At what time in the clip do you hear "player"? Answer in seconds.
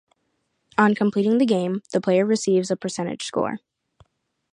2.01-2.25